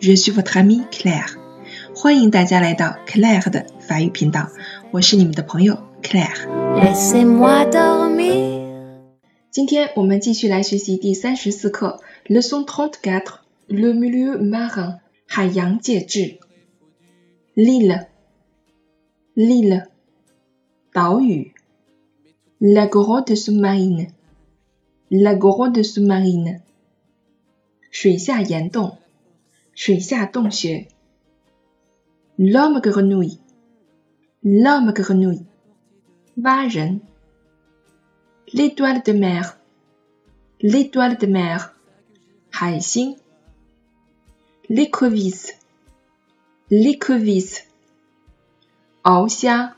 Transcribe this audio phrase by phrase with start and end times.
[0.00, 1.36] FM，je suis votre amie Claire。
[1.94, 4.50] 欢迎大家来到 Claire 的法语频道，
[4.90, 6.46] 我是你们的朋友 Claire。
[6.76, 8.64] Laissez-moi dormir.
[9.50, 16.38] 今天我们继续来学习第三十四课，Leçon trente-quatre Le milieu marin 海洋介质。
[17.54, 18.06] L'île
[19.34, 19.86] l'île
[20.92, 21.52] 岛屿。
[22.60, 24.08] La grotte sous-marine
[25.10, 26.60] la grotte sous-marine
[27.90, 28.96] 水下岩洞，
[29.73, 30.87] 水下洞穴。
[32.37, 33.39] L'homme grenouille
[34.43, 35.45] l'homme grenouille
[36.37, 37.01] 蛙人。
[38.53, 39.57] L'étoile de mer
[40.61, 41.73] l'étoile de mer
[42.51, 43.17] 海星。
[44.69, 45.53] L'écrevisse
[46.69, 47.65] l'écrevisse
[49.03, 49.75] 鳌虾。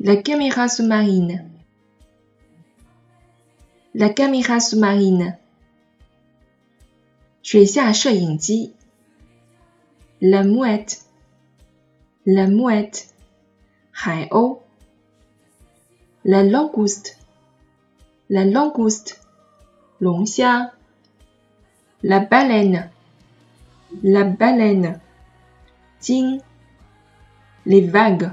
[0.00, 1.48] La caméra sous-marine
[3.94, 5.36] la caméra sous-marine
[7.46, 8.74] 水下摄影机。
[10.20, 11.00] La mouette
[12.24, 13.06] la mouette
[13.90, 14.60] 海鸥。
[16.22, 17.16] La langouste
[18.28, 19.16] la langouste
[19.98, 20.72] 龙虾。
[22.02, 22.90] La baleine
[24.02, 25.00] la baleine
[26.00, 26.40] 鲸。
[27.64, 28.30] Les vagues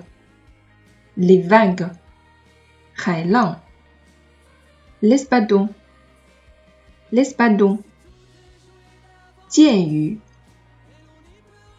[1.18, 1.90] les vagues
[2.94, 3.60] 海浪。
[5.02, 5.70] L'espadon
[7.12, 7.80] l'espadon
[9.54, 10.20] 剑鱼。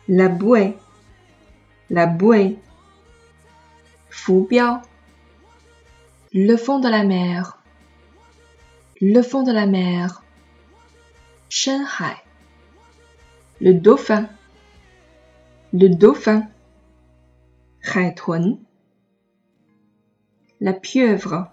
[0.09, 0.77] La bouée
[1.89, 2.59] la bouée
[4.11, 4.83] 浮标。
[6.33, 7.59] Le fond de la mer
[9.01, 10.23] le fond de la mer
[11.49, 12.23] 深海。
[13.61, 14.29] Le dauphin
[15.73, 16.49] le dauphin
[17.83, 18.59] 海豚。
[20.61, 21.53] La pieuvre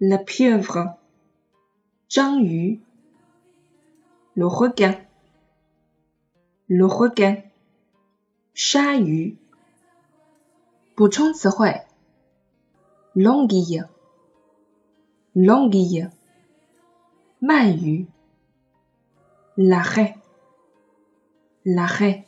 [0.00, 0.96] la pieuvre
[2.08, 2.80] 章鱼。
[4.34, 4.94] Le requin
[6.68, 7.42] le requin
[8.54, 9.36] 鲨鱼。
[10.94, 11.82] 补充词汇：
[13.14, 13.84] longuille
[15.34, 16.10] longuille
[17.40, 18.06] 鳗鱼。
[19.56, 20.14] La raie
[21.64, 22.24] la raie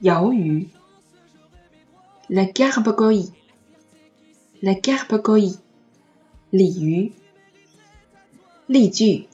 [0.00, 0.68] 鳐鱼。
[2.28, 3.32] La gargouille
[4.62, 5.58] la gargouille
[6.50, 7.12] 鲤鱼。
[8.66, 9.28] 例句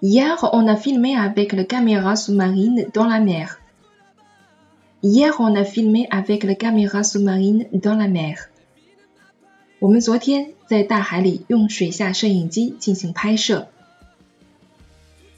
[0.00, 3.60] ：Hier on a filmé avec la caméra sous-marine dans la mer.
[5.02, 8.50] Hier on a filmé avec la caméra sous-marine dans la mer.
[9.80, 13.68] 我们昨天在大海里用水下摄影机进行拍摄。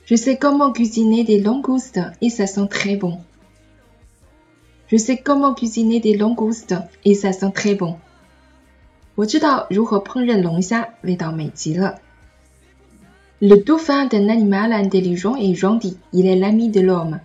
[0.07, 3.19] Je sais comment cuisiner des langoustes et ça sent très bon.
[4.87, 6.75] Je sais comment cuisiner des langoustes
[7.05, 7.97] et ça sent très bon.
[9.17, 11.99] 我知道如何烹饪龙虾，味道美极了。
[13.41, 15.99] Le dauphin est un animal intelligent et gentil.
[16.13, 17.21] Il est l'ami de l'homme.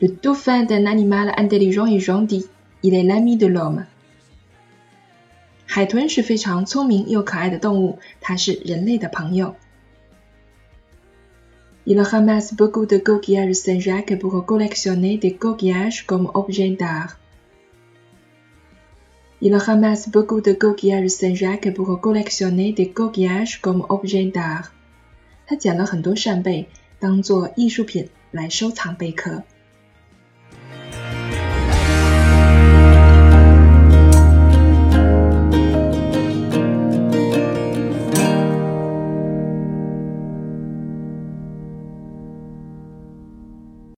[0.00, 2.46] Le dauphin est un animal intelligent et gentil.
[2.82, 3.86] Il est l'ami de l'homme.
[5.66, 9.56] 海豚是非常聪明又可爱的动物，它是人类的朋友。
[11.84, 17.18] Il ramasse beaucoup de coquillages Saint-Jacques pour collectionner des coquillages comme objet d'art.
[19.43, 24.71] Il ramasse beaucoup de coquillages Saint-Jacques pour collectionner des coquillages comme objet d'art.
[25.47, 26.67] 他捡了很多扇贝，
[26.99, 29.41] 当做艺术品来收藏贝壳。